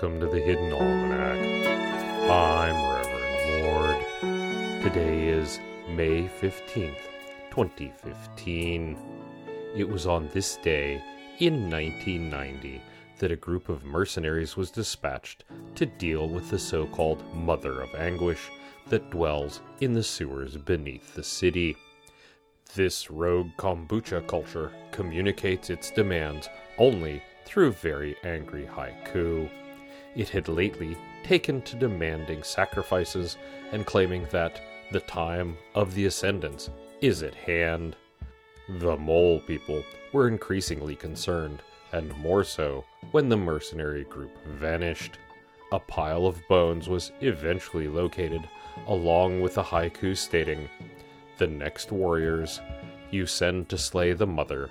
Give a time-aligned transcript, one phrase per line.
[0.00, 1.36] Welcome to the Hidden Almanac.
[2.30, 4.82] I'm Reverend Ward.
[4.82, 6.96] Today is May 15th,
[7.50, 8.96] 2015.
[9.76, 11.04] It was on this day
[11.38, 12.80] in 1990
[13.18, 17.94] that a group of mercenaries was dispatched to deal with the so called Mother of
[17.94, 18.48] Anguish
[18.88, 21.76] that dwells in the sewers beneath the city.
[22.74, 29.50] This rogue kombucha culture communicates its demands only through very angry haiku.
[30.16, 33.36] It had lately taken to demanding sacrifices
[33.72, 34.60] and claiming that
[34.90, 37.96] the time of the ascendants is at hand.
[38.68, 45.18] The mole people were increasingly concerned, and more so when the mercenary group vanished.
[45.72, 48.48] A pile of bones was eventually located,
[48.88, 50.68] along with a haiku stating,
[51.38, 52.60] The next warriors
[53.12, 54.68] you send to slay the mother.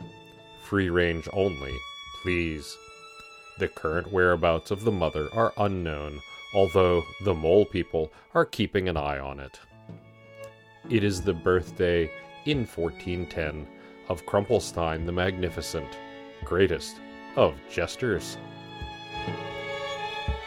[0.64, 1.74] Free range only,
[2.22, 2.78] please.
[3.60, 6.22] The current whereabouts of the mother are unknown,
[6.54, 9.60] although the mole people are keeping an eye on it.
[10.90, 12.10] It is the birthday
[12.46, 13.68] in 1410
[14.08, 15.98] of Crumplestein the Magnificent,
[16.46, 17.02] greatest
[17.36, 18.38] of jesters.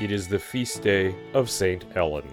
[0.01, 2.27] It is the feast day of Saint Ellen.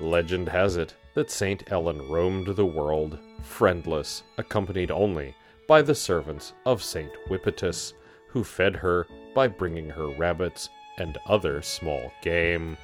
[0.00, 5.34] Legend has it that Saint Ellen roamed the world, friendless, accompanied only
[5.66, 7.94] by the servants of Saint Whippetus,
[8.34, 10.68] who fed her by bringing her rabbits
[10.98, 12.76] and other small game.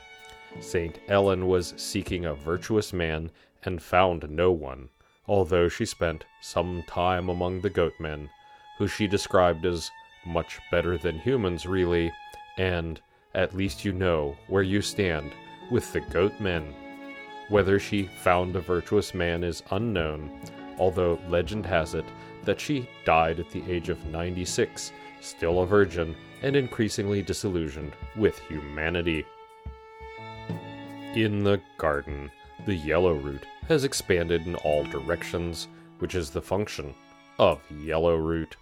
[0.60, 3.28] Saint Ellen was seeking a virtuous man
[3.64, 4.88] and found no one,
[5.26, 8.30] although she spent some time among the goatmen,
[8.78, 9.90] who she described as
[10.24, 12.12] much better than humans, really,
[12.56, 13.00] and
[13.34, 15.32] at least you know where you stand
[15.68, 16.72] with the goatmen.
[17.48, 20.30] Whether she found a virtuous man is unknown,
[20.78, 22.06] although legend has it
[22.44, 28.38] that she died at the age of 96, still a virgin and increasingly disillusioned with
[28.40, 29.24] humanity.
[31.14, 32.30] In the garden,
[32.66, 35.68] the yellow root has expanded in all directions,
[35.98, 36.94] which is the function
[37.38, 38.56] of yellow root.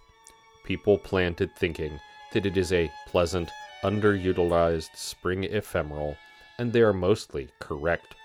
[0.63, 1.99] People plant it thinking
[2.33, 3.49] that it is a pleasant,
[3.83, 6.17] underutilized spring ephemeral,
[6.57, 8.15] and they are mostly correct.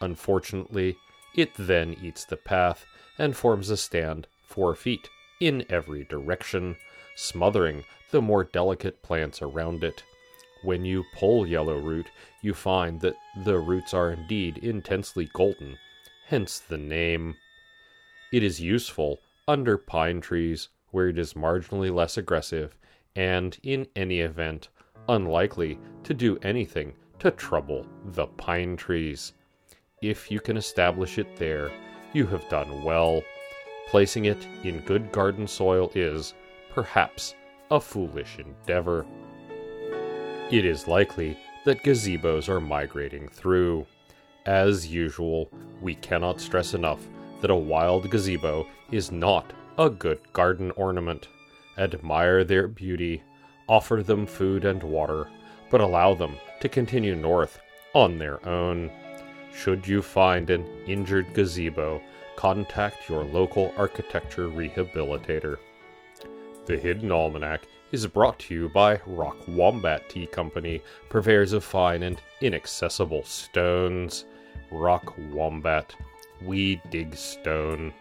[0.00, 0.96] Unfortunately,
[1.34, 2.86] it then eats the path
[3.18, 5.08] and forms a stand four feet
[5.40, 6.76] in every direction,
[7.14, 10.02] smothering the more delicate plants around it.
[10.62, 12.06] When you pull yellow root,
[12.42, 15.78] you find that the roots are indeed intensely golden,
[16.26, 17.36] hence the name.
[18.32, 22.74] It is useful under pine trees where it is marginally less aggressive,
[23.16, 24.68] and in any event,
[25.08, 29.32] unlikely to do anything to trouble the pine trees.
[30.02, 31.70] If you can establish it there,
[32.12, 33.22] you have done well.
[33.88, 36.34] Placing it in good garden soil is,
[36.74, 37.34] perhaps,
[37.70, 39.06] a foolish endeavor.
[40.50, 43.86] It is likely that gazebos are migrating through.
[44.44, 47.00] As usual, we cannot stress enough
[47.40, 51.28] that a wild gazebo is not a good garden ornament.
[51.78, 53.22] Admire their beauty,
[53.68, 55.28] offer them food and water,
[55.70, 57.58] but allow them to continue north
[57.94, 58.90] on their own.
[59.54, 62.02] Should you find an injured gazebo,
[62.36, 65.58] contact your local architecture rehabilitator.
[66.66, 70.80] The Hidden Almanac is brought to you by Rock Wombat Tea Company,
[71.10, 74.24] purveyors of fine and inaccessible stones.
[74.70, 75.94] Rock Wombat,
[76.42, 77.92] we dig stone.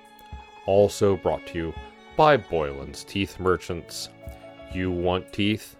[0.65, 1.73] Also brought to you
[2.15, 4.07] by Boylan's Teeth Merchants.
[4.73, 5.75] You want teeth?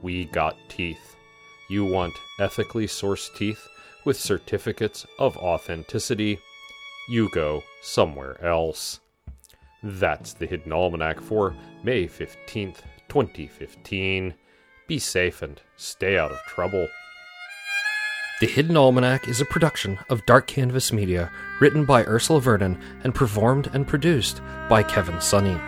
[0.00, 1.16] We got teeth.
[1.68, 3.66] You want ethically sourced teeth
[4.04, 6.38] with certificates of authenticity?
[7.08, 9.00] You go somewhere else.
[9.82, 14.34] That's the Hidden Almanac for May 15th, 2015.
[14.86, 16.86] Be safe and stay out of trouble.
[18.40, 23.14] The Hidden Almanac is a production of Dark Canvas Media, written by Ursula Vernon and
[23.14, 25.60] performed and produced by Kevin Sonney.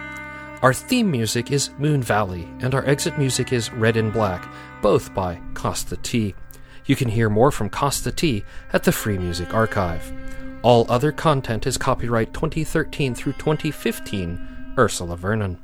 [0.63, 4.49] Our theme music is Moon Valley, and our exit music is Red in Black,
[4.81, 6.35] both by Kosta T.
[6.87, 10.13] You can hear more from Kosta T at the Free Music Archive.
[10.65, 15.59] All other content is copyright 2013 through 2015, Ursula Vernon.